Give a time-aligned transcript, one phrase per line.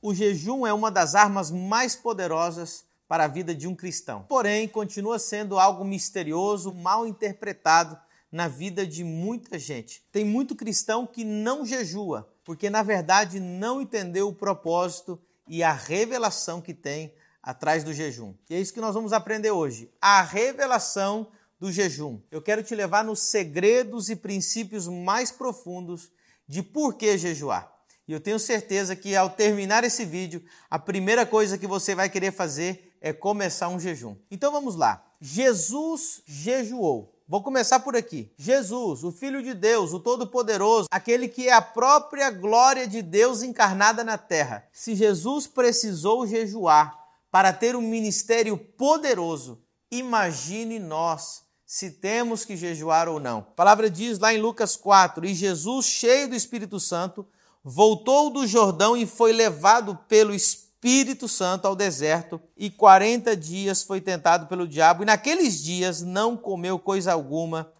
[0.00, 4.24] O jejum é uma das armas mais poderosas para a vida de um cristão.
[4.28, 7.98] Porém, continua sendo algo misterioso, mal interpretado
[8.30, 10.04] na vida de muita gente.
[10.12, 15.72] Tem muito cristão que não jejua, porque na verdade não entendeu o propósito e a
[15.72, 17.12] revelação que tem
[17.42, 18.34] atrás do jejum.
[18.48, 19.90] E é isso que nós vamos aprender hoje.
[20.00, 21.26] A revelação
[21.58, 22.20] do jejum.
[22.30, 26.08] Eu quero te levar nos segredos e princípios mais profundos
[26.46, 27.77] de por que jejuar.
[28.08, 32.08] E eu tenho certeza que ao terminar esse vídeo, a primeira coisa que você vai
[32.08, 34.16] querer fazer é começar um jejum.
[34.30, 35.04] Então vamos lá.
[35.20, 37.14] Jesus jejuou.
[37.28, 38.32] Vou começar por aqui.
[38.38, 43.42] Jesus, o Filho de Deus, o Todo-Poderoso, aquele que é a própria glória de Deus
[43.42, 44.66] encarnada na terra.
[44.72, 46.98] Se Jesus precisou jejuar
[47.30, 53.40] para ter um ministério poderoso, imagine nós se temos que jejuar ou não.
[53.40, 57.26] A palavra diz lá em Lucas 4: E Jesus, cheio do Espírito Santo,
[57.70, 64.00] voltou do Jordão e foi levado pelo Espírito Santo ao deserto, e 40 dias foi
[64.00, 67.70] tentado pelo diabo, e naqueles dias não comeu coisa alguma,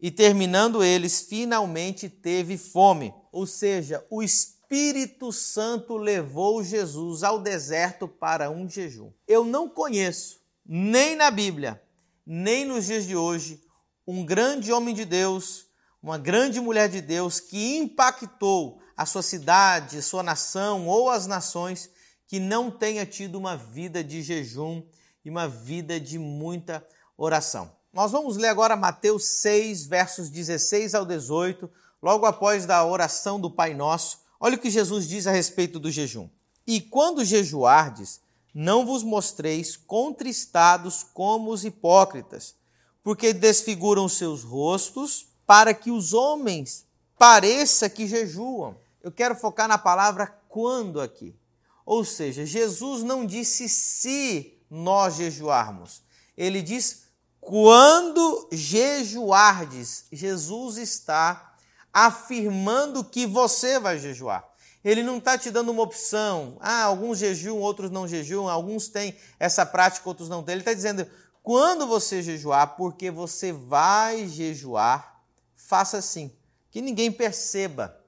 [0.00, 3.12] e terminando eles, finalmente teve fome.
[3.32, 9.10] Ou seja, o Espírito Santo levou Jesus ao deserto para um jejum.
[9.26, 11.82] Eu não conheço, nem na Bíblia,
[12.24, 13.60] nem nos dias de hoje,
[14.06, 15.66] um grande homem de Deus,
[16.00, 21.90] uma grande mulher de Deus que impactou a sua cidade, sua nação ou as nações
[22.26, 24.82] que não tenha tido uma vida de jejum
[25.24, 27.72] e uma vida de muita oração.
[27.92, 31.70] Nós vamos ler agora Mateus 6, versos 16 ao 18,
[32.02, 34.18] logo após da oração do Pai Nosso.
[34.40, 36.28] Olha o que Jesus diz a respeito do jejum.
[36.66, 38.20] E quando jejuardes,
[38.52, 42.54] não vos mostreis contristados como os hipócritas,
[43.02, 46.86] porque desfiguram seus rostos, para que os homens
[47.18, 48.76] pareça que jejuam.
[49.04, 51.38] Eu quero focar na palavra quando aqui.
[51.84, 56.02] Ou seja, Jesus não disse se nós jejuarmos.
[56.34, 57.02] Ele diz
[57.38, 60.06] quando jejuardes.
[60.10, 61.54] Jesus está
[61.92, 64.48] afirmando que você vai jejuar.
[64.82, 66.56] Ele não está te dando uma opção.
[66.58, 70.54] Ah, alguns jejuam, outros não jejuam, alguns têm essa prática, outros não têm.
[70.54, 71.06] Ele está dizendo:
[71.42, 75.20] quando você jejuar, porque você vai jejuar,
[75.54, 76.34] faça assim,
[76.70, 78.02] que ninguém perceba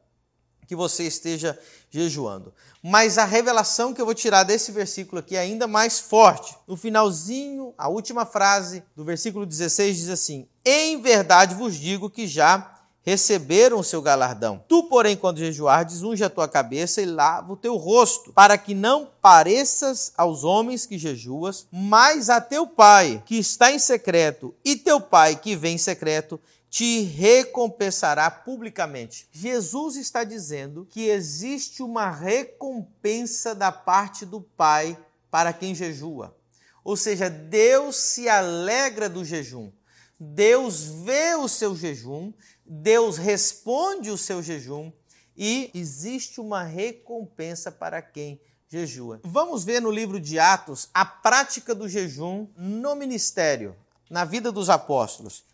[0.67, 1.59] que você esteja
[1.91, 2.53] jejuando.
[2.83, 6.57] Mas a revelação que eu vou tirar desse versículo aqui é ainda mais forte.
[6.67, 12.27] No finalzinho, a última frase do versículo 16 diz assim: Em verdade vos digo que
[12.27, 14.65] já receberam o seu galardão.
[14.67, 18.75] Tu, porém, quando jejuardes, unge a tua cabeça e lava o teu rosto, para que
[18.75, 24.75] não pareças aos homens que jejuas, mas a teu pai que está em secreto, e
[24.75, 29.29] teu pai que vem em secreto, te recompensará publicamente.
[29.31, 34.99] Jesus está dizendo que existe uma recompensa da parte do Pai
[35.31, 36.37] para quem jejua.
[36.85, 39.73] Ou seja, Deus se alegra do jejum.
[40.19, 42.33] Deus vê o seu jejum
[42.69, 44.91] Deus responde o seu jejum
[45.37, 49.21] e existe uma recompensa para quem jejua.
[49.23, 53.77] Vamos ver no livro de Atos a prática do jejum no ministério,
[54.11, 55.45] na vida dos apóstolos.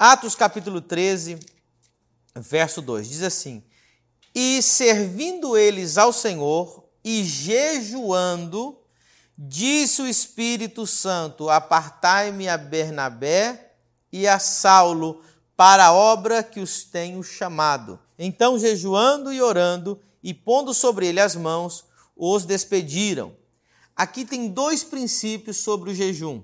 [0.00, 1.40] Atos capítulo 13,
[2.36, 3.64] verso 2 diz assim:
[4.32, 8.78] E servindo eles ao Senhor e jejuando,
[9.36, 13.72] disse o Espírito Santo: Apartai-me a Bernabé
[14.12, 15.20] e a Saulo
[15.56, 17.98] para a obra que os tenho chamado.
[18.16, 23.34] Então, jejuando e orando, e pondo sobre ele as mãos, os despediram.
[23.96, 26.40] Aqui tem dois princípios sobre o jejum.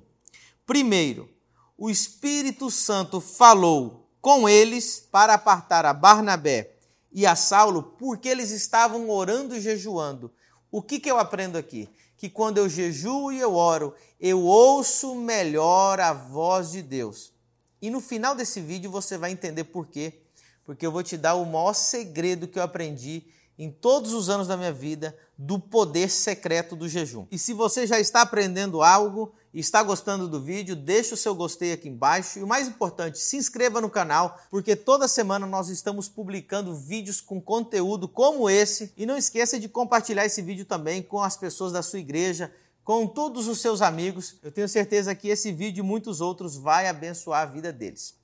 [0.66, 1.32] Primeiro,
[1.76, 6.72] o Espírito Santo falou com eles para apartar a Barnabé
[7.12, 10.32] e a Saulo, porque eles estavam orando e jejuando.
[10.70, 11.88] O que, que eu aprendo aqui?
[12.16, 17.32] Que quando eu jejuo e eu oro, eu ouço melhor a voz de Deus.
[17.80, 20.20] E no final desse vídeo você vai entender por quê.
[20.64, 23.24] Porque eu vou te dar o maior segredo que eu aprendi
[23.58, 27.26] em todos os anos da minha vida do poder secreto do jejum.
[27.30, 31.72] E se você já está aprendendo algo está gostando do vídeo, deixa o seu gostei
[31.72, 32.38] aqui embaixo.
[32.38, 37.20] E o mais importante, se inscreva no canal, porque toda semana nós estamos publicando vídeos
[37.20, 38.92] com conteúdo como esse.
[38.96, 42.52] E não esqueça de compartilhar esse vídeo também com as pessoas da sua igreja,
[42.82, 44.36] com todos os seus amigos.
[44.42, 48.14] Eu tenho certeza que esse vídeo e muitos outros vai abençoar a vida deles.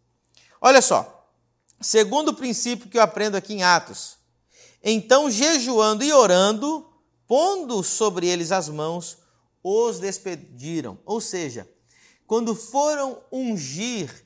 [0.60, 1.28] Olha só,
[1.80, 4.18] segundo princípio que eu aprendo aqui em Atos.
[4.82, 6.86] Então, jejuando e orando,
[7.26, 9.18] pondo sobre eles as mãos,
[9.62, 10.98] os despediram.
[11.04, 11.68] Ou seja,
[12.26, 14.24] quando foram ungir,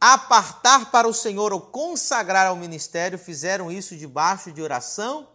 [0.00, 5.28] apartar para o Senhor ou consagrar ao ministério, fizeram isso debaixo de oração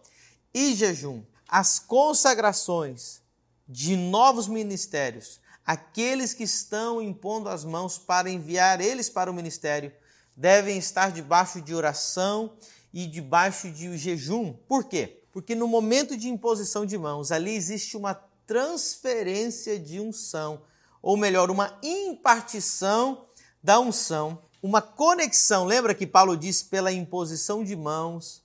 [0.54, 1.22] e jejum.
[1.48, 3.20] as consagrações
[3.68, 9.92] de novos ministérios, aqueles que estão impondo as mãos para enviar eles para o ministério,
[10.34, 12.56] devem estar debaixo de oração
[12.92, 14.54] e debaixo de jejum.
[14.66, 15.22] Por quê?
[15.30, 18.14] Porque no momento de imposição de mãos, ali existe uma
[18.46, 20.62] transferência de unção,
[21.00, 23.26] ou melhor, uma impartição
[23.62, 25.64] da unção, uma conexão.
[25.64, 28.42] Lembra que Paulo disse pela imposição de mãos,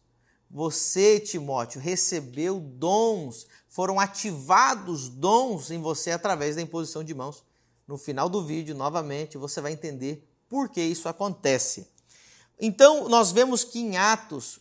[0.49, 7.43] você, Timóteo, recebeu dons, foram ativados dons em você através da imposição de mãos.
[7.87, 11.87] No final do vídeo, novamente, você vai entender por que isso acontece.
[12.59, 14.59] Então, nós vemos que em Atos,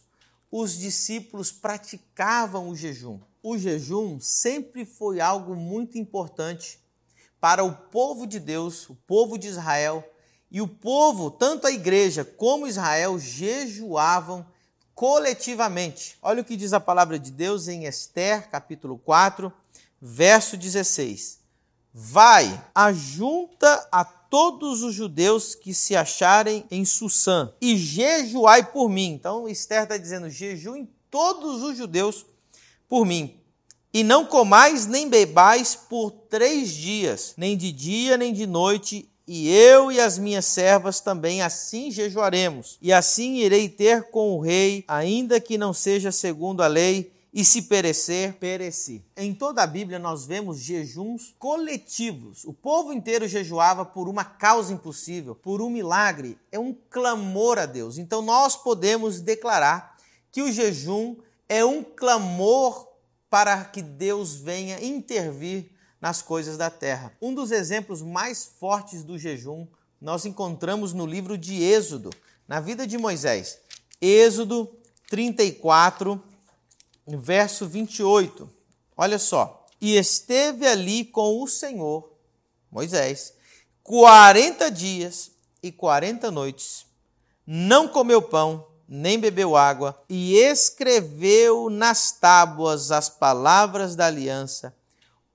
[0.51, 3.21] os discípulos praticavam o jejum.
[3.49, 6.81] O jejum sempre foi algo muito importante
[7.41, 10.03] para o povo de Deus, o povo de Israel,
[10.51, 14.45] e o povo, tanto a igreja como Israel, jejuavam
[14.97, 16.19] coletivamente.
[16.21, 19.53] Olha o que diz a palavra de Deus em Esther, capítulo 4,
[20.03, 21.39] verso 16.
[21.95, 29.13] Vai, ajunta a todos os judeus que se acharem em Sussã e jejuai por mim.
[29.13, 32.27] Então, Esther está dizendo: jejuem todos os judeus
[32.89, 33.35] por mim.
[33.93, 39.49] E não comais nem bebais por três dias, nem de dia nem de noite, e
[39.51, 44.85] eu e as minhas servas também assim jejuaremos, e assim irei ter com o rei,
[44.87, 49.05] ainda que não seja segundo a lei, e se perecer, pereci.
[49.15, 52.45] Em toda a Bíblia nós vemos jejuns coletivos.
[52.45, 56.39] O povo inteiro jejuava por uma causa impossível, por um milagre.
[56.51, 57.99] É um clamor a Deus.
[57.99, 59.99] Então nós podemos declarar
[60.33, 61.17] que o jejum
[61.49, 62.89] é um clamor
[63.29, 65.71] para que Deus venha intervir
[66.01, 67.13] nas coisas da terra.
[67.21, 69.67] Um dos exemplos mais fortes do jejum
[70.01, 72.11] nós encontramos no livro de Êxodo,
[72.47, 73.59] na vida de Moisés.
[74.01, 74.71] Êxodo
[75.09, 76.23] 34,
[77.07, 78.49] verso 28.
[78.97, 79.67] Olha só.
[79.81, 82.11] E esteve ali com o Senhor,
[82.71, 83.35] Moisés,
[83.83, 85.33] 40 dias
[85.63, 86.87] e 40 noites.
[87.47, 94.75] Não comeu pão, nem bebeu água, e escreveu nas tábuas as palavras da aliança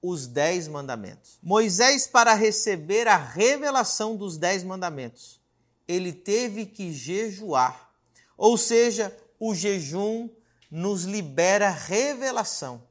[0.02, 1.38] os dez mandamentos.
[1.44, 5.40] Moisés, para receber a revelação dos dez mandamentos,
[5.88, 7.92] ele teve que jejuar.
[8.36, 10.30] Ou seja, o jejum
[10.70, 12.84] nos libera revelação.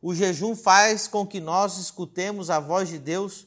[0.00, 3.46] O jejum faz com que nós escutemos a voz de Deus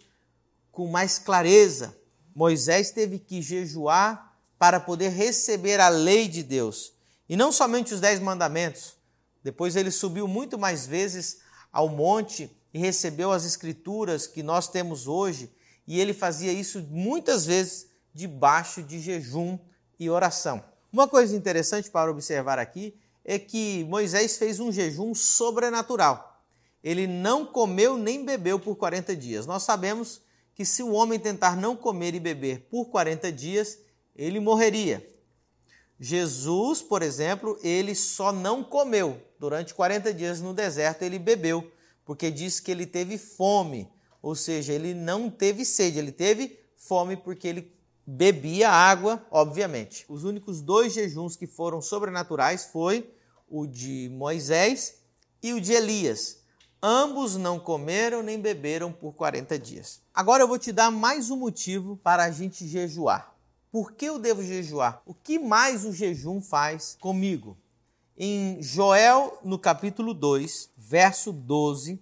[0.71, 1.95] com mais clareza.
[2.35, 4.24] Moisés teve que jejuar
[4.57, 6.93] para poder receber a lei de Deus.
[7.27, 8.95] E não somente os dez mandamentos.
[9.43, 11.39] Depois ele subiu muito mais vezes
[11.71, 15.51] ao monte e recebeu as escrituras que nós temos hoje,
[15.87, 19.57] e ele fazia isso muitas vezes debaixo de jejum
[19.99, 20.63] e oração.
[20.91, 26.43] Uma coisa interessante para observar aqui é que Moisés fez um jejum sobrenatural.
[26.83, 29.45] Ele não comeu nem bebeu por 40 dias.
[29.45, 30.21] Nós sabemos
[30.53, 33.79] que se o homem tentar não comer e beber por 40 dias,
[34.15, 35.05] ele morreria.
[35.99, 39.21] Jesus, por exemplo, ele só não comeu.
[39.39, 41.71] Durante 40 dias no deserto, ele bebeu
[42.05, 43.89] porque diz que ele teve fome,
[44.21, 47.75] ou seja, ele não teve sede, ele teve fome porque ele
[48.05, 50.05] bebia água, obviamente.
[50.07, 53.09] Os únicos dois jejuns que foram sobrenaturais foi
[53.49, 54.99] o de Moisés
[55.41, 56.43] e o de Elias.
[56.81, 60.01] Ambos não comeram nem beberam por 40 dias.
[60.13, 63.34] Agora eu vou te dar mais um motivo para a gente jejuar.
[63.75, 65.01] Por que eu devo jejuar?
[65.05, 67.57] O que mais o jejum faz comigo?
[68.17, 72.01] Em Joel, no capítulo 2, verso 12,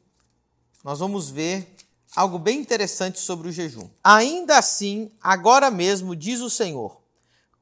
[0.84, 1.68] nós vamos ver
[2.16, 3.90] algo bem interessante sobre o jejum.
[4.04, 7.02] Ainda assim, agora mesmo, diz o Senhor: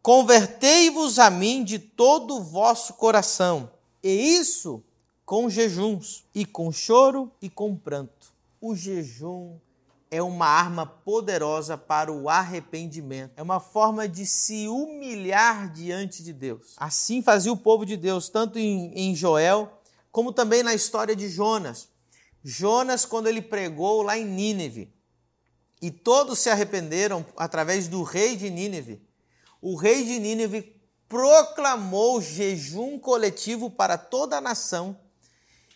[0.01, 3.71] Convertei-vos a mim de todo o vosso coração,
[4.03, 4.83] e isso
[5.25, 8.33] com jejuns, e com choro e com pranto.
[8.59, 9.57] O jejum
[10.11, 13.31] é uma arma poderosa para o arrependimento.
[13.37, 16.75] É uma forma de se humilhar diante de Deus.
[16.75, 19.71] Assim fazia o povo de Deus, tanto em, em Joel,
[20.11, 21.87] como também na história de Jonas.
[22.43, 24.93] Jonas, quando ele pregou lá em Nínive,
[25.81, 29.01] e todos se arrependeram através do rei de Nínive,
[29.61, 30.75] o rei de Nínive
[31.07, 34.97] proclamou jejum coletivo para toda a nação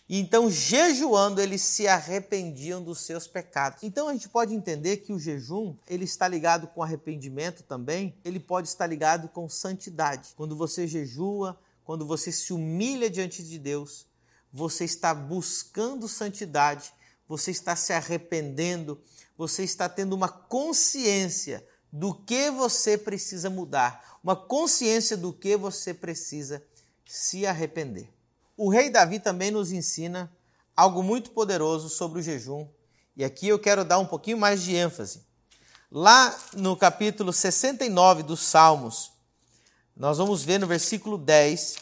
[0.07, 3.81] e então, jejuando, eles se arrependiam dos seus pecados.
[3.81, 8.39] Então, a gente pode entender que o jejum, ele está ligado com arrependimento também, ele
[8.39, 10.33] pode estar ligado com santidade.
[10.35, 14.05] Quando você jejua, quando você se humilha diante de Deus,
[14.53, 16.93] você está buscando santidade,
[17.27, 19.01] você está se arrependendo,
[19.35, 25.95] você está tendo uma consciência do que você precisa mudar, uma consciência do que você
[25.95, 26.63] precisa
[27.07, 28.14] se arrepender.
[28.57, 30.31] O rei Davi também nos ensina
[30.75, 32.67] algo muito poderoso sobre o jejum.
[33.15, 35.23] E aqui eu quero dar um pouquinho mais de ênfase.
[35.91, 39.11] Lá no capítulo 69 dos Salmos,
[39.95, 41.75] nós vamos ver no versículo 10.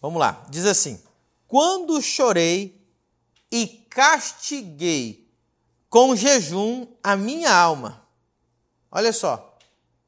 [0.00, 1.02] Vamos lá, diz assim:
[1.46, 2.82] Quando chorei
[3.50, 5.30] e castiguei
[5.88, 8.06] com jejum a minha alma.
[8.90, 9.56] Olha só,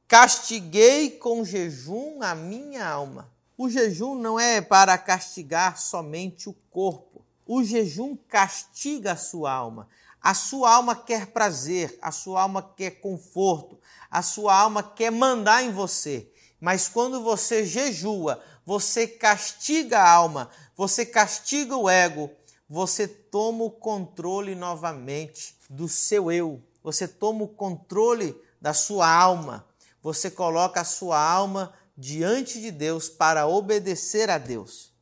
[0.09, 3.31] castiguei com jejum a minha alma.
[3.59, 7.25] O jejum não é para castigar somente o corpo.
[7.47, 9.89] O jejum castiga a sua alma.
[10.21, 13.79] A sua alma quer prazer, a sua alma quer conforto,
[14.11, 16.31] a sua alma quer mandar em você.
[16.61, 22.31] Mas quando você jejua, você castiga a alma, você castiga o ego,
[22.69, 29.65] você toma o controle novamente do seu eu, você toma o controle da sua alma,
[30.03, 34.93] você coloca a sua alma diante de Deus para obedecer a Deus.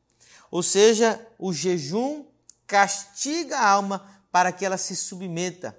[0.50, 2.24] Ou seja, o jejum
[2.66, 5.76] castiga a alma para que ela se submeta.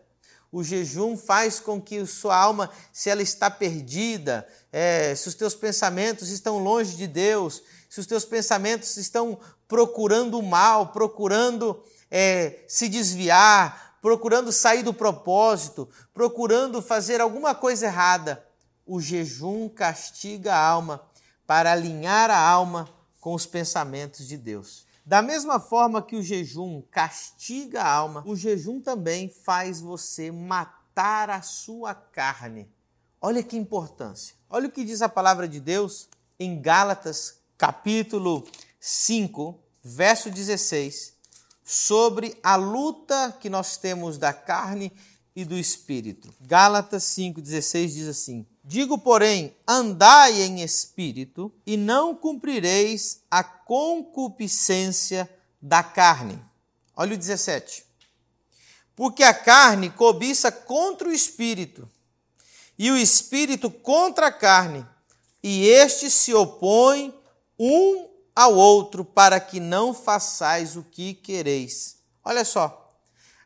[0.51, 5.53] O jejum faz com que sua alma, se ela está perdida, é, se os teus
[5.53, 12.59] pensamentos estão longe de Deus, se os teus pensamentos estão procurando o mal, procurando é,
[12.67, 18.44] se desviar, procurando sair do propósito, procurando fazer alguma coisa errada,
[18.85, 21.01] o jejum castiga a alma
[21.47, 22.89] para alinhar a alma
[23.19, 24.85] com os pensamentos de Deus.
[25.05, 31.29] Da mesma forma que o jejum castiga a alma, o jejum também faz você matar
[31.29, 32.67] a sua carne.
[33.21, 34.35] Olha que importância.
[34.49, 38.47] Olha o que diz a palavra de Deus em Gálatas, capítulo
[38.79, 41.13] 5, verso 16,
[41.63, 44.91] sobre a luta que nós temos da carne
[45.35, 46.33] e do espírito.
[46.41, 55.29] Gálatas 5:16 diz assim: Digo, porém, andai em espírito e não cumprireis a concupiscência
[55.61, 56.43] da carne.
[56.97, 57.85] Olha o 17.
[58.95, 61.87] Porque a carne cobiça contra o espírito,
[62.77, 64.83] e o espírito contra a carne,
[65.43, 67.13] e estes se opõem
[67.59, 71.97] um ao outro para que não façais o que quereis.
[72.23, 72.84] Olha só.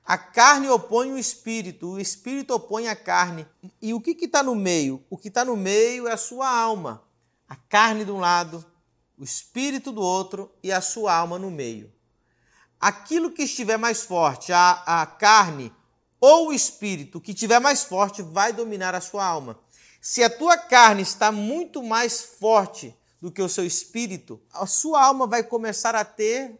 [0.09, 3.45] A carne opõe o espírito, o espírito opõe a carne.
[3.79, 5.05] E o que está no meio?
[5.07, 7.03] O que está no meio é a sua alma.
[7.47, 8.65] A carne de um lado,
[9.15, 11.93] o espírito do outro e a sua alma no meio.
[12.79, 15.71] Aquilo que estiver mais forte, a, a carne
[16.19, 19.59] ou o espírito que estiver mais forte, vai dominar a sua alma.
[20.01, 25.05] Se a tua carne está muito mais forte do que o seu espírito, a sua
[25.05, 26.59] alma vai começar a ter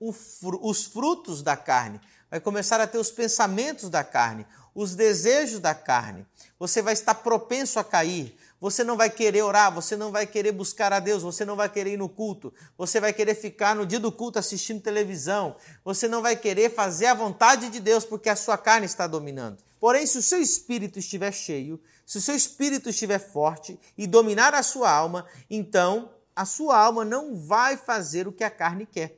[0.00, 2.00] os frutos da carne
[2.30, 6.26] vai começar a ter os pensamentos da carne, os desejos da carne.
[6.58, 8.36] Você vai estar propenso a cair.
[8.60, 11.68] Você não vai querer orar, você não vai querer buscar a Deus, você não vai
[11.68, 15.54] querer ir no culto, você vai querer ficar no dia do culto assistindo televisão,
[15.84, 19.58] você não vai querer fazer a vontade de Deus porque a sua carne está dominando.
[19.78, 24.54] Porém, se o seu espírito estiver cheio, se o seu espírito estiver forte e dominar
[24.54, 29.17] a sua alma, então a sua alma não vai fazer o que a carne quer.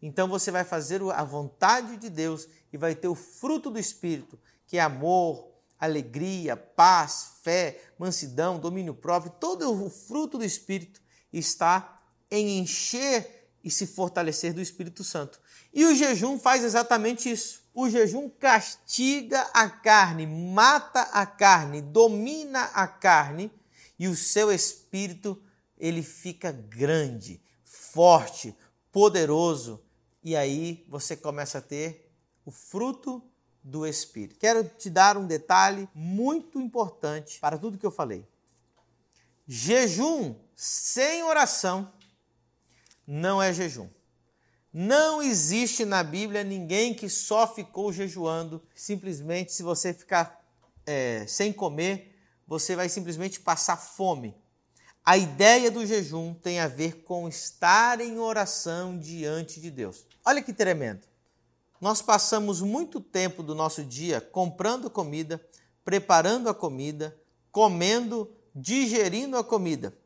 [0.00, 4.38] Então você vai fazer a vontade de Deus e vai ter o fruto do Espírito,
[4.66, 9.32] que é amor, alegria, paz, fé, mansidão, domínio próprio.
[9.40, 11.00] Todo o fruto do Espírito
[11.32, 12.00] está
[12.30, 15.40] em encher e se fortalecer do Espírito Santo.
[15.72, 17.62] E o jejum faz exatamente isso.
[17.74, 23.52] O jejum castiga a carne, mata a carne, domina a carne
[23.98, 25.40] e o seu espírito
[25.76, 28.56] ele fica grande, forte,
[28.90, 29.82] poderoso
[30.28, 32.12] e aí você começa a ter
[32.44, 33.22] o fruto
[33.64, 34.38] do Espírito.
[34.38, 38.28] Quero te dar um detalhe muito importante para tudo que eu falei.
[39.46, 41.90] Jejum sem oração
[43.06, 43.88] não é jejum.
[44.70, 48.62] Não existe na Bíblia ninguém que só ficou jejuando.
[48.74, 50.46] Simplesmente, se você ficar
[50.84, 52.14] é, sem comer,
[52.46, 54.36] você vai simplesmente passar fome.
[55.02, 60.04] A ideia do jejum tem a ver com estar em oração diante de Deus.
[60.24, 61.06] Olha que tremendo.
[61.80, 65.40] Nós passamos muito tempo do nosso dia comprando comida,
[65.84, 67.16] preparando a comida,
[67.52, 69.96] comendo, digerindo a comida.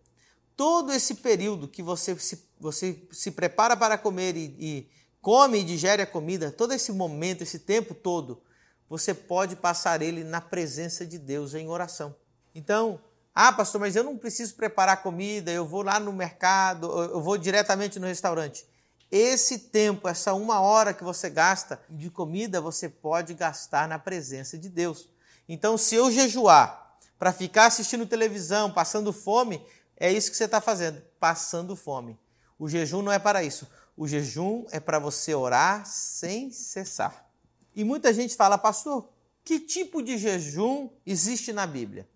[0.55, 4.91] Todo esse período que você se, você se prepara para comer e, e
[5.21, 8.43] come e digere a comida, todo esse momento, esse tempo todo,
[8.89, 12.15] você pode passar ele na presença de Deus em oração.
[12.55, 13.01] Então,
[13.35, 17.39] ah, pastor, mas eu não preciso preparar comida, eu vou lá no mercado, eu vou
[17.39, 18.67] diretamente no restaurante.
[19.13, 24.57] Esse tempo, essa uma hora que você gasta de comida, você pode gastar na presença
[24.57, 25.07] de Deus.
[25.47, 29.63] Então, se eu jejuar para ficar assistindo televisão, passando fome,
[29.99, 32.19] é isso que você está fazendo, passando fome.
[32.59, 33.69] O jejum não é para isso.
[33.95, 37.29] O jejum é para você orar sem cessar.
[37.77, 39.11] E muita gente fala, pastor,
[39.45, 42.09] que tipo de jejum existe na Bíblia?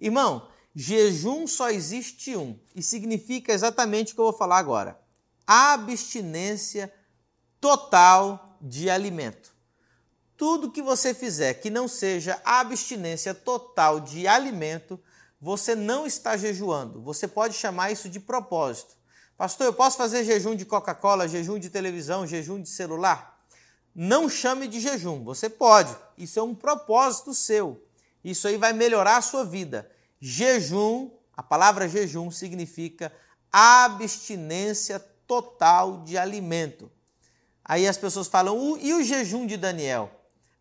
[0.00, 5.02] Irmão, jejum só existe um e significa exatamente o que eu vou falar agora:
[5.46, 6.92] abstinência
[7.60, 9.54] total de alimento.
[10.36, 15.00] Tudo que você fizer que não seja abstinência total de alimento,
[15.40, 17.00] você não está jejuando.
[17.02, 18.96] Você pode chamar isso de propósito.
[19.36, 23.44] Pastor, eu posso fazer jejum de Coca-Cola, jejum de televisão, jejum de celular?
[23.94, 25.22] Não chame de jejum.
[25.24, 25.94] Você pode.
[26.16, 27.84] Isso é um propósito seu.
[28.24, 29.90] Isso aí vai melhorar a sua vida.
[30.20, 33.12] Jejum, a palavra jejum significa
[33.52, 36.90] abstinência total de alimento.
[37.64, 40.10] Aí as pessoas falam, e o jejum de Daniel?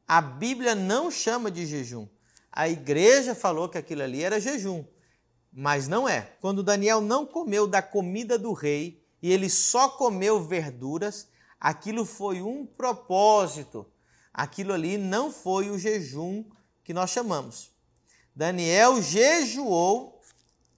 [0.08, 2.08] A Bíblia não chama de jejum.
[2.51, 4.86] A igreja falou que aquilo ali era jejum,
[5.51, 6.34] mas não é.
[6.39, 11.27] Quando Daniel não comeu da comida do rei e ele só comeu verduras,
[11.60, 13.86] aquilo foi um propósito.
[14.32, 16.46] Aquilo ali não foi o jejum
[16.84, 17.72] que nós chamamos.
[18.36, 20.22] Daniel jejuou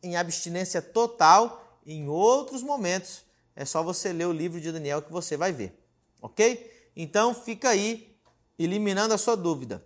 [0.02, 3.25] em abstinência total em outros momentos.
[3.56, 5.80] É só você ler o livro de Daniel que você vai ver.
[6.22, 6.90] Ok?
[6.96, 8.16] Então fica aí
[8.58, 9.86] eliminando a sua dúvida.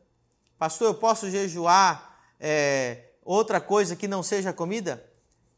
[0.57, 5.05] Pastor, eu posso jejuar é, outra coisa que não seja comida?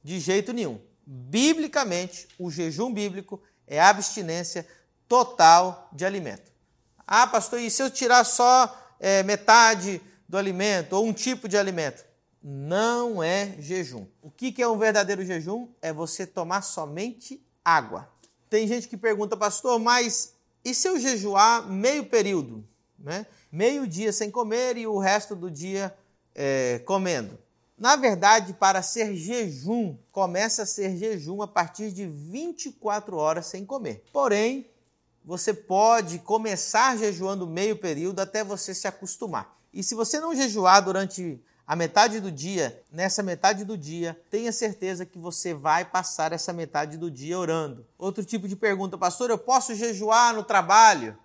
[0.03, 0.80] De jeito nenhum.
[1.06, 4.68] Biblicamente, o jejum bíblico é abstinência
[5.08, 6.51] total de alimento.
[7.06, 11.58] Ah, pastor, e se eu tirar só é, metade do alimento ou um tipo de
[11.58, 12.06] alimento?
[12.41, 14.08] Não é jejum.
[14.22, 15.68] O que é um verdadeiro jejum?
[15.82, 18.10] É você tomar somente água.
[18.50, 22.63] Tem gente que pergunta, pastor, mas e se eu jejuar meio período?
[23.03, 23.25] né?
[23.51, 25.94] meio dia sem comer e o resto do dia
[26.34, 27.38] é, comendo.
[27.77, 33.65] Na verdade, para ser jejum, começa a ser jejum a partir de 24 horas sem
[33.65, 34.03] comer.
[34.13, 34.70] Porém,
[35.25, 39.58] você pode começar jejuando meio período até você se acostumar.
[39.74, 44.51] E se você não jejuar durante a metade do dia, nessa metade do dia, tenha
[44.51, 47.88] certeza que você vai passar essa metade do dia orando.
[47.97, 51.17] Outro tipo de pergunta, pastor, eu posso jejuar no trabalho?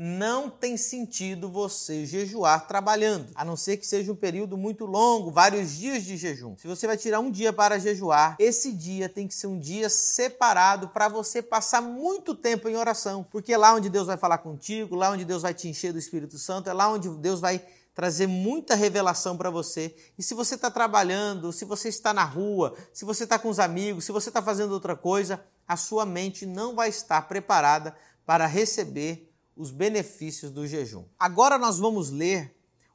[0.00, 5.32] não tem sentido você jejuar trabalhando, a não ser que seja um período muito longo,
[5.32, 6.56] vários dias de jejum.
[6.56, 9.88] Se você vai tirar um dia para jejuar, esse dia tem que ser um dia
[9.88, 14.38] separado para você passar muito tempo em oração, porque é lá onde Deus vai falar
[14.38, 17.60] contigo, lá onde Deus vai te encher do Espírito Santo, é lá onde Deus vai
[17.98, 19.92] trazer muita revelação para você.
[20.16, 23.58] E se você está trabalhando, se você está na rua, se você está com os
[23.58, 27.92] amigos, se você está fazendo outra coisa, a sua mente não vai estar preparada
[28.24, 31.06] para receber os benefícios do jejum.
[31.18, 32.54] Agora nós vamos ler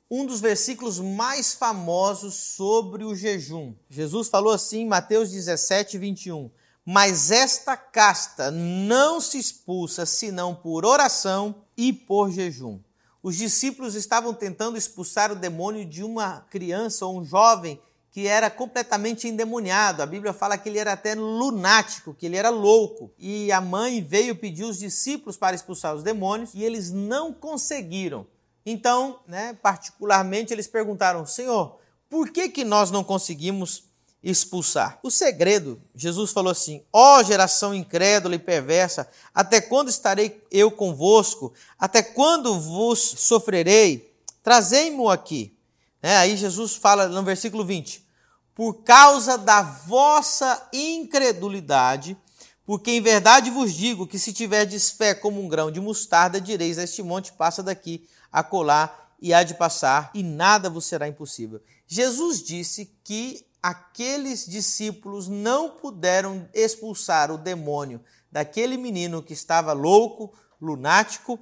[0.09, 3.75] um dos versículos mais famosos sobre o jejum.
[3.89, 6.49] Jesus falou assim em Mateus 17, 21.
[6.85, 12.79] Mas esta casta não se expulsa senão por oração e por jejum.
[13.23, 17.79] Os discípulos estavam tentando expulsar o demônio de uma criança ou um jovem
[18.11, 20.03] que era completamente endemoniado.
[20.03, 23.11] A Bíblia fala que ele era até lunático, que ele era louco.
[23.17, 28.27] E a mãe veio pedir os discípulos para expulsar os demônios e eles não conseguiram.
[28.65, 33.85] Então, né, particularmente, eles perguntaram: Senhor, por que, que nós não conseguimos
[34.23, 34.99] expulsar?
[35.03, 40.71] O segredo, Jesus falou assim: Ó oh, geração incrédula e perversa, até quando estarei eu
[40.71, 41.53] convosco?
[41.77, 44.13] Até quando vos sofrerei?
[44.41, 45.55] Trazei-mo aqui.
[46.01, 48.03] É, aí Jesus fala no versículo 20:
[48.55, 52.15] por causa da vossa incredulidade,
[52.65, 56.77] porque em verdade vos digo que se tiverdes fé como um grão de mostarda, direis
[56.77, 61.07] a este monte, passa daqui a colar e há de passar, e nada vos será
[61.07, 61.61] impossível.
[61.87, 70.33] Jesus disse que aqueles discípulos não puderam expulsar o demônio daquele menino que estava louco,
[70.59, 71.39] lunático,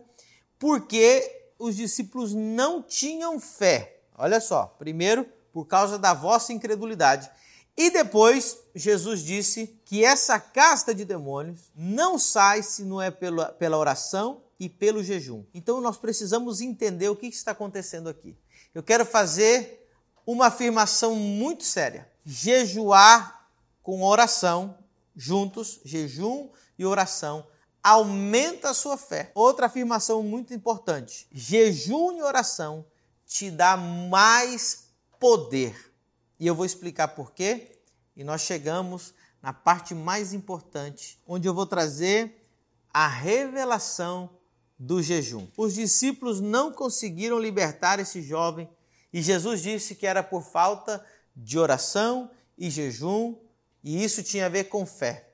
[0.60, 4.02] porque os discípulos não tinham fé.
[4.16, 7.28] Olha só, primeiro, por causa da vossa incredulidade.
[7.76, 13.46] E depois Jesus disse que essa casta de demônios não sai se não é pela,
[13.46, 15.44] pela oração e pelo jejum.
[15.56, 18.38] Então nós precisamos entender o que está acontecendo aqui.
[18.76, 19.88] Eu quero fazer
[20.26, 22.11] uma afirmação muito séria.
[22.26, 23.48] Jejuar
[23.82, 24.78] com oração,
[25.16, 27.48] juntos, jejum e oração,
[27.84, 29.32] aumenta a sua fé.
[29.34, 32.86] Outra afirmação muito importante: jejum e oração
[33.26, 35.92] te dá mais poder.
[36.40, 37.78] E eu vou explicar por quê.
[38.16, 42.46] E nós chegamos na parte mais importante, onde eu vou trazer
[42.94, 44.30] a revelação
[44.78, 45.48] do jejum.
[45.56, 48.70] Os discípulos não conseguiram libertar esse jovem
[49.14, 51.04] e Jesus disse que era por falta
[51.36, 53.36] de oração e jejum,
[53.84, 55.28] e isso tinha a ver com fé.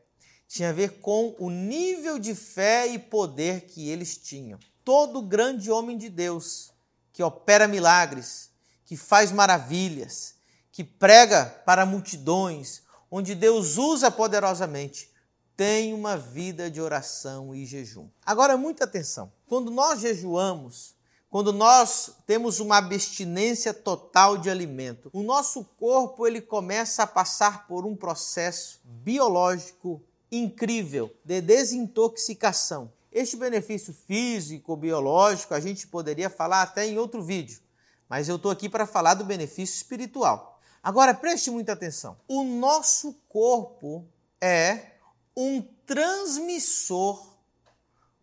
[0.48, 4.58] tinha a ver com o nível de fé e poder que eles tinham.
[4.84, 6.72] Todo grande homem de Deus
[7.12, 8.52] que opera milagres,
[8.86, 10.36] que faz maravilhas,
[10.72, 15.12] que prega para multidões, onde Deus usa poderosamente,
[15.56, 18.08] tem uma vida de oração e jejum.
[18.24, 19.34] Agora, muita atenção.
[19.48, 20.96] Quando nós jejuamos,
[21.30, 27.68] quando nós temos uma abstinência total de alimento, o nosso corpo ele começa a passar
[27.68, 32.92] por um processo biológico incrível de desintoxicação.
[33.12, 37.60] Este benefício físico, biológico, a gente poderia falar até em outro vídeo,
[38.08, 40.60] mas eu estou aqui para falar do benefício espiritual.
[40.82, 42.18] Agora preste muita atenção.
[42.28, 44.08] O nosso corpo
[44.40, 44.92] é
[45.36, 47.37] um transmissor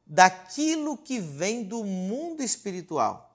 [0.07, 3.35] daquilo que vem do mundo espiritual.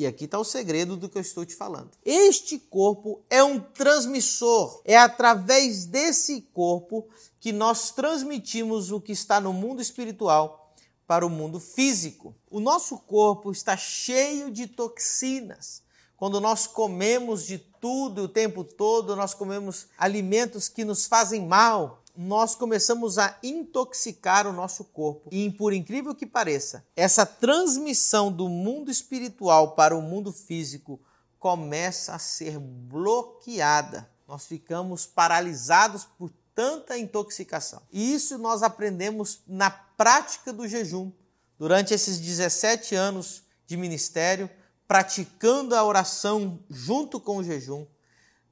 [0.00, 1.90] E aqui está o segredo do que eu estou te falando.
[2.02, 4.80] Este corpo é um transmissor.
[4.84, 7.06] É através desse corpo
[7.38, 10.74] que nós transmitimos o que está no mundo espiritual
[11.06, 12.34] para o mundo físico.
[12.48, 15.82] O nosso corpo está cheio de toxinas.
[16.16, 21.99] Quando nós comemos de tudo o tempo todo, nós comemos alimentos que nos fazem mal,
[22.22, 25.30] nós começamos a intoxicar o nosso corpo.
[25.32, 31.00] E por incrível que pareça, essa transmissão do mundo espiritual para o mundo físico
[31.38, 34.06] começa a ser bloqueada.
[34.28, 37.80] Nós ficamos paralisados por tanta intoxicação.
[37.90, 41.10] E isso nós aprendemos na prática do jejum.
[41.58, 44.50] Durante esses 17 anos de ministério,
[44.86, 47.86] praticando a oração junto com o jejum,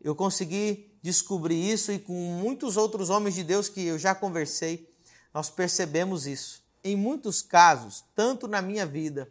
[0.01, 4.89] eu consegui descobri isso e com muitos outros homens de Deus que eu já conversei,
[5.33, 6.63] nós percebemos isso.
[6.83, 9.31] Em muitos casos, tanto na minha vida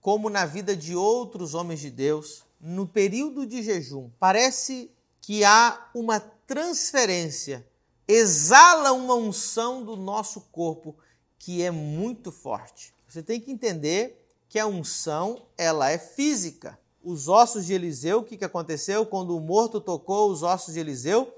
[0.00, 5.90] como na vida de outros homens de Deus, no período de jejum, parece que há
[5.94, 7.66] uma transferência,
[8.06, 10.96] exala uma unção do nosso corpo
[11.38, 12.94] que é muito forte.
[13.06, 18.24] Você tem que entender que a unção, ela é física os ossos de Eliseu, o
[18.24, 19.06] que, que aconteceu?
[19.06, 21.32] Quando o morto tocou os ossos de Eliseu,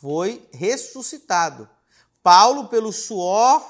[0.00, 1.68] foi ressuscitado.
[2.22, 3.64] Paulo, pelo suor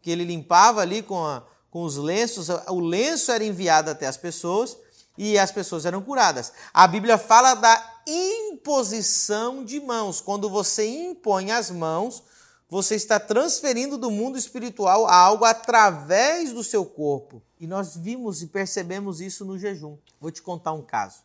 [0.00, 4.16] que ele limpava ali com, a, com os lenços, o lenço era enviado até as
[4.16, 4.76] pessoas
[5.18, 6.52] e as pessoas eram curadas.
[6.72, 10.20] A Bíblia fala da imposição de mãos.
[10.20, 12.22] Quando você impõe as mãos,
[12.68, 17.42] você está transferindo do mundo espiritual algo através do seu corpo.
[17.58, 19.96] E nós vimos e percebemos isso no jejum.
[20.20, 21.22] Vou te contar um caso.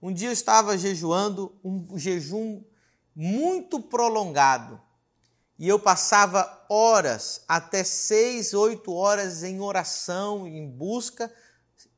[0.00, 2.62] Um dia eu estava jejuando, um jejum
[3.14, 4.80] muito prolongado.
[5.58, 11.32] E eu passava horas, até seis, oito horas em oração, em busca,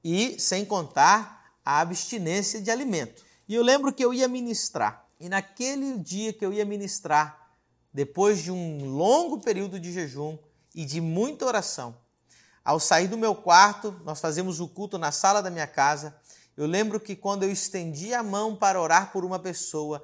[0.02, 3.24] e sem contar a abstinência de alimento.
[3.48, 5.08] E eu lembro que eu ia ministrar.
[5.18, 7.48] E naquele dia que eu ia ministrar,
[7.92, 10.36] depois de um longo período de jejum
[10.74, 11.96] e de muita oração,
[12.64, 16.16] ao sair do meu quarto, nós fazemos o culto na sala da minha casa.
[16.56, 20.02] Eu lembro que quando eu estendi a mão para orar por uma pessoa,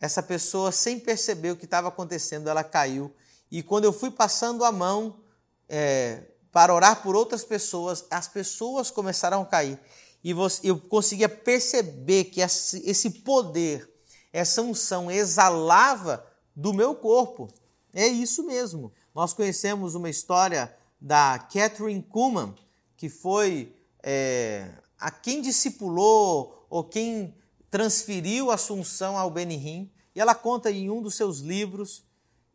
[0.00, 3.14] essa pessoa, sem perceber o que estava acontecendo, ela caiu.
[3.48, 5.20] E quando eu fui passando a mão
[5.68, 9.78] é, para orar por outras pessoas, as pessoas começaram a cair.
[10.24, 10.34] E
[10.64, 13.88] eu conseguia perceber que esse poder,
[14.32, 17.48] essa unção exalava do meu corpo.
[17.92, 18.92] É isso mesmo.
[19.14, 22.54] Nós conhecemos uma história da Catherine Kuhlman,
[22.96, 27.34] que foi é, a quem discipulou ou quem
[27.68, 29.90] transferiu a Assunção ao Benihim.
[30.14, 32.04] E ela conta em um dos seus livros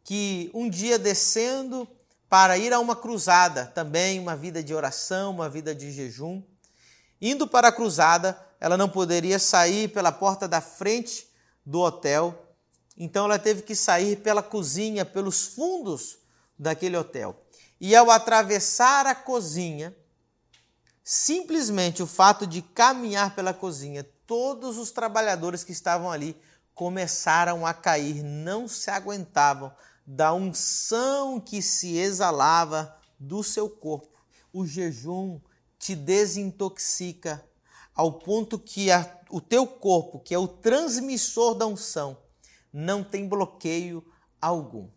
[0.02, 1.86] que um dia descendo
[2.30, 6.42] para ir a uma cruzada, também uma vida de oração, uma vida de jejum,
[7.22, 11.28] indo para a cruzada, ela não poderia sair pela porta da frente
[11.66, 12.54] do hotel,
[12.98, 16.18] então ela teve que sair pela cozinha, pelos fundos
[16.58, 17.47] daquele hotel.
[17.80, 19.96] E ao atravessar a cozinha,
[21.04, 26.36] simplesmente o fato de caminhar pela cozinha, todos os trabalhadores que estavam ali
[26.74, 29.74] começaram a cair, não se aguentavam
[30.06, 34.18] da unção que se exalava do seu corpo.
[34.54, 35.40] O jejum
[35.80, 37.44] te desintoxica
[37.94, 42.18] ao ponto que a, o teu corpo, que é o transmissor da unção,
[42.72, 44.06] não tem bloqueio
[44.40, 44.88] algum.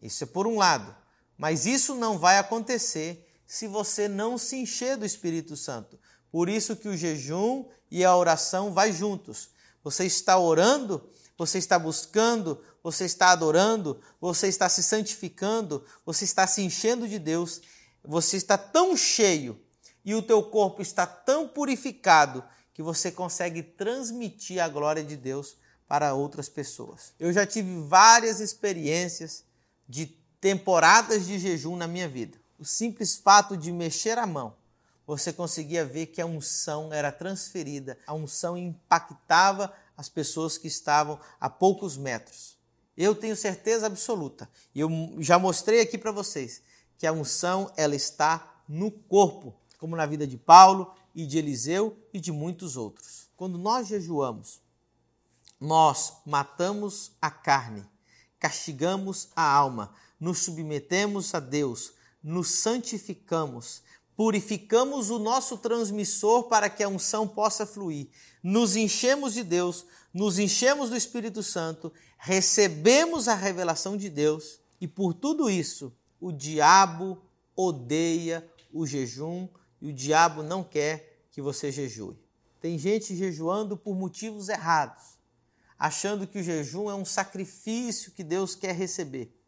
[0.00, 1.01] Isso é por um lado.
[1.42, 5.98] Mas isso não vai acontecer se você não se encher do Espírito Santo.
[6.30, 9.50] Por isso que o jejum e a oração vai juntos.
[9.82, 16.46] Você está orando, você está buscando, você está adorando, você está se santificando, você está
[16.46, 17.60] se enchendo de Deus,
[18.04, 19.60] você está tão cheio
[20.04, 25.56] e o teu corpo está tão purificado que você consegue transmitir a glória de Deus
[25.88, 27.12] para outras pessoas.
[27.18, 29.42] Eu já tive várias experiências
[29.88, 32.36] de temporadas de jejum na minha vida.
[32.58, 34.56] O simples fato de mexer a mão,
[35.06, 41.18] você conseguia ver que a unção era transferida, a unção impactava as pessoas que estavam
[41.40, 42.58] a poucos metros.
[42.96, 46.60] Eu tenho certeza absoluta, e eu já mostrei aqui para vocês,
[46.98, 51.96] que a unção ela está no corpo, como na vida de Paulo e de Eliseu
[52.12, 53.28] e de muitos outros.
[53.36, 54.60] Quando nós jejuamos,
[55.60, 57.84] nós matamos a carne,
[58.40, 63.82] castigamos a alma, nos submetemos a Deus, nos santificamos,
[64.16, 68.06] purificamos o nosso transmissor para que a unção possa fluir,
[68.40, 74.86] nos enchemos de Deus, nos enchemos do Espírito Santo, recebemos a revelação de Deus e
[74.86, 77.20] por tudo isso o diabo
[77.56, 79.48] odeia o jejum
[79.80, 82.16] e o diabo não quer que você jejue.
[82.60, 85.18] Tem gente jejuando por motivos errados,
[85.76, 89.41] achando que o jejum é um sacrifício que Deus quer receber.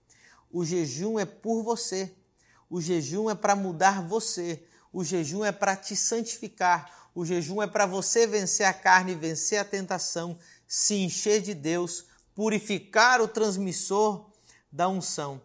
[0.55, 2.14] O jejum é por você.
[2.71, 4.64] O jejum é para mudar você.
[4.93, 7.11] O jejum é para te santificar.
[7.12, 12.05] O jejum é para você vencer a carne, vencer a tentação, se encher de Deus,
[12.37, 14.31] purificar o transmissor
[14.71, 15.43] da unção.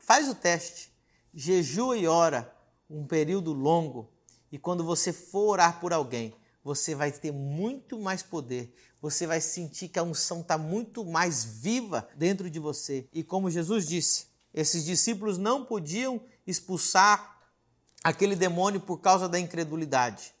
[0.00, 0.92] Faz o teste.
[1.32, 2.52] Jejua e ora
[2.90, 4.10] um período longo.
[4.50, 6.34] E quando você for orar por alguém,
[6.64, 8.74] você vai ter muito mais poder.
[9.00, 13.06] Você vai sentir que a unção está muito mais viva dentro de você.
[13.12, 17.38] E como Jesus disse, esses discípulos não podiam expulsar
[18.02, 20.34] aquele demônio por causa da incredulidade.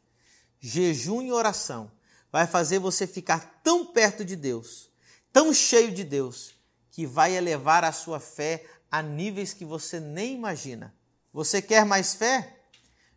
[0.58, 1.90] Jejum e oração
[2.30, 4.90] vai fazer você ficar tão perto de Deus,
[5.32, 6.54] tão cheio de Deus,
[6.90, 10.94] que vai elevar a sua fé a níveis que você nem imagina.
[11.32, 12.58] Você quer mais fé?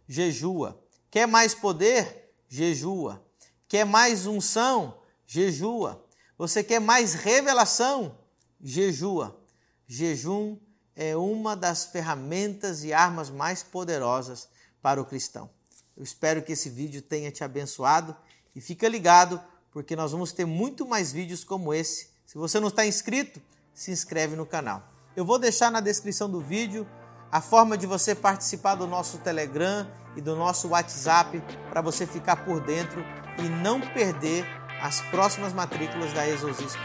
[0.08, 0.79] Jejua.
[1.10, 2.34] Quer mais poder?
[2.47, 3.25] Jejua.
[3.67, 4.99] Quer mais unção?
[5.25, 6.06] Jejua.
[6.38, 8.17] Você quer mais revelação?
[8.62, 9.39] Jejua.
[9.88, 10.60] Jejum
[10.95, 14.47] é uma das ferramentas e armas mais poderosas
[14.82, 15.49] para o cristão.
[15.95, 18.15] Eu espero que esse vídeo tenha te abençoado
[18.56, 22.10] e fica ligado porque nós vamos ter muito mais vídeos como esse.
[22.25, 23.41] Se você não está inscrito,
[23.73, 24.84] se inscreve no canal.
[25.15, 26.88] Eu vou deixar na descrição do vídeo
[27.32, 32.45] a forma de você participar do nosso Telegram e do nosso WhatsApp para você ficar
[32.45, 33.03] por dentro
[33.39, 34.45] e não perder
[34.82, 36.82] as próximas matrículas da Exosisco.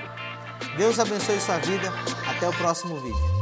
[0.76, 1.92] Deus abençoe sua vida.
[2.26, 3.37] Até o próximo vídeo.